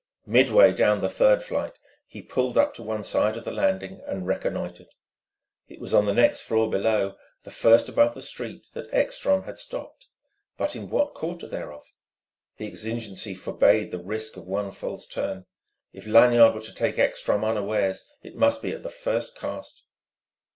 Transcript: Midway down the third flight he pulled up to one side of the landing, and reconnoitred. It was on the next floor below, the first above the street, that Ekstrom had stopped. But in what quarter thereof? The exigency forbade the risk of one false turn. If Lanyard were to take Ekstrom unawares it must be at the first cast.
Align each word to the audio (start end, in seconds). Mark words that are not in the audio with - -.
Midway 0.25 0.73
down 0.73 0.99
the 0.99 1.07
third 1.09 1.43
flight 1.43 1.73
he 2.07 2.23
pulled 2.23 2.57
up 2.57 2.73
to 2.73 2.81
one 2.81 3.03
side 3.03 3.37
of 3.37 3.45
the 3.45 3.51
landing, 3.51 4.01
and 4.07 4.25
reconnoitred. 4.25 4.87
It 5.67 5.79
was 5.79 5.93
on 5.93 6.07
the 6.07 6.13
next 6.15 6.41
floor 6.41 6.71
below, 6.71 7.17
the 7.43 7.51
first 7.51 7.87
above 7.87 8.15
the 8.15 8.23
street, 8.23 8.65
that 8.73 8.91
Ekstrom 8.91 9.43
had 9.43 9.59
stopped. 9.59 10.07
But 10.57 10.75
in 10.75 10.89
what 10.89 11.13
quarter 11.13 11.45
thereof? 11.47 11.83
The 12.57 12.65
exigency 12.65 13.35
forbade 13.35 13.91
the 13.91 14.01
risk 14.03 14.37
of 14.37 14.47
one 14.47 14.71
false 14.71 15.05
turn. 15.05 15.45
If 15.93 16.07
Lanyard 16.07 16.55
were 16.55 16.61
to 16.61 16.73
take 16.73 16.97
Ekstrom 16.97 17.43
unawares 17.45 18.03
it 18.23 18.35
must 18.35 18.63
be 18.63 18.71
at 18.71 18.81
the 18.81 18.89
first 18.89 19.35
cast. 19.35 19.83